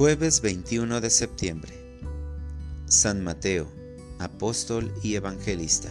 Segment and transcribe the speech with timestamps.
[0.00, 1.74] Jueves 21 de septiembre.
[2.86, 3.70] San Mateo,
[4.18, 5.90] apóstol y evangelista.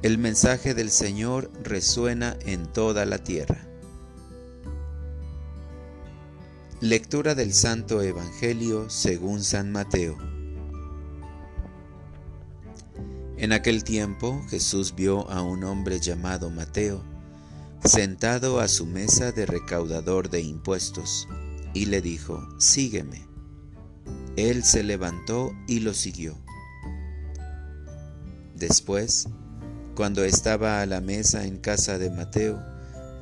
[0.00, 3.68] El mensaje del Señor resuena en toda la tierra.
[6.80, 10.16] Lectura del Santo Evangelio según San Mateo.
[13.36, 17.04] En aquel tiempo Jesús vio a un hombre llamado Mateo
[17.84, 21.26] sentado a su mesa de recaudador de impuestos
[21.74, 23.26] y le dijo, sígueme.
[24.36, 26.38] Él se levantó y lo siguió.
[28.54, 29.28] Después,
[29.94, 32.62] cuando estaba a la mesa en casa de Mateo,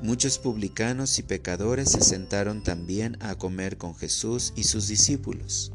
[0.02, 5.73] muchos publicanos y pecadores se sentaron también a comer con Jesús y sus discípulos.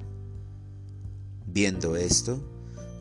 [1.46, 2.44] Viendo esto,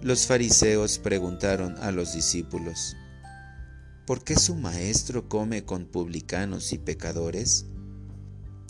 [0.03, 2.97] los fariseos preguntaron a los discípulos,
[4.07, 7.67] ¿por qué su maestro come con publicanos y pecadores?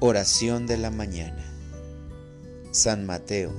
[0.00, 1.44] Oración de la mañana.
[2.70, 3.52] San Mateo,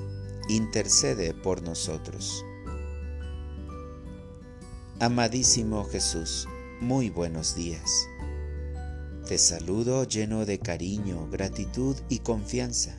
[0.47, 2.45] intercede por nosotros.
[5.01, 6.47] Amadísimo Jesús,
[6.79, 8.07] muy buenos días.
[9.27, 12.95] Te saludo lleno de cariño, gratitud y confianza,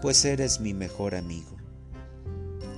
[0.00, 1.54] pues eres mi mejor amigo.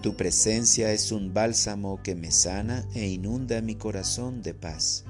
[0.03, 5.05] Tu presencia es un bálsamo que me sana e inunda mi corazón de paz.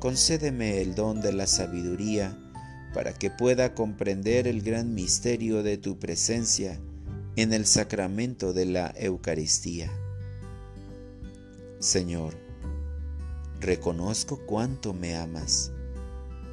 [0.00, 2.36] Concédeme el don de la sabiduría
[2.96, 6.80] para que pueda comprender el gran misterio de tu presencia
[7.36, 9.92] en el sacramento de la Eucaristía.
[11.78, 12.32] Señor,
[13.60, 15.72] reconozco cuánto me amas,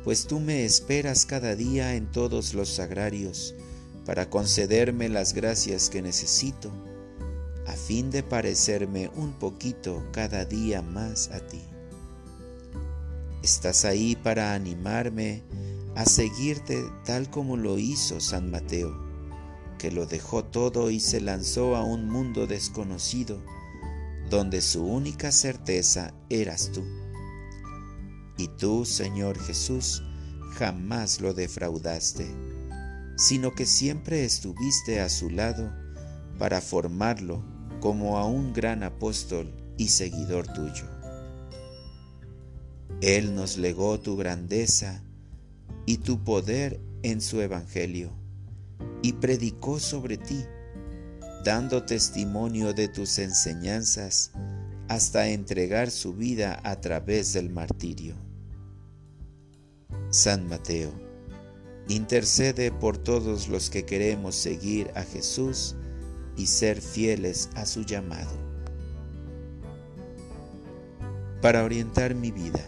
[0.03, 3.55] pues tú me esperas cada día en todos los sagrarios
[4.05, 6.73] para concederme las gracias que necesito,
[7.67, 11.61] a fin de parecerme un poquito cada día más a ti.
[13.41, 15.41] Estás ahí para animarme
[15.95, 18.97] a seguirte tal como lo hizo San Mateo,
[19.77, 23.41] que lo dejó todo y se lanzó a un mundo desconocido,
[24.29, 26.83] donde su única certeza eras tú.
[28.37, 30.01] Y tú, Señor Jesús,
[30.53, 32.27] jamás lo defraudaste,
[33.17, 35.71] sino que siempre estuviste a su lado
[36.39, 37.43] para formarlo
[37.79, 40.85] como a un gran apóstol y seguidor tuyo.
[43.01, 45.03] Él nos legó tu grandeza,
[45.85, 48.11] y tu poder en su Evangelio,
[49.01, 50.43] y predicó sobre ti,
[51.43, 54.31] dando testimonio de tus enseñanzas
[54.87, 58.15] hasta entregar su vida a través del martirio.
[60.09, 60.91] San Mateo,
[61.87, 65.75] intercede por todos los que queremos seguir a Jesús
[66.37, 68.31] y ser fieles a su llamado.
[71.41, 72.61] Para orientar mi vida,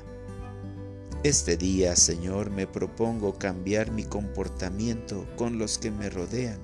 [1.27, 6.59] este día, Señor, me propongo cambiar mi comportamiento con los que me rodean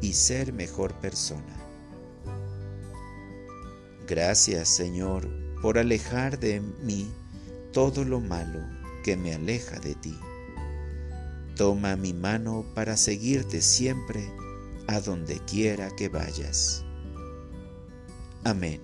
[0.00, 1.54] y ser mejor persona.
[4.06, 5.28] Gracias, Señor,
[5.60, 7.10] por alejar de mí
[7.70, 8.60] todo lo malo
[9.04, 10.18] que me aleja de ti.
[11.54, 14.26] Toma mi mano para seguirte siempre
[14.86, 16.82] a donde quiera que vayas.
[18.42, 18.80] Amén.